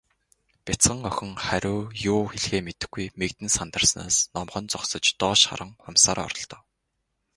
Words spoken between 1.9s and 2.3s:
юу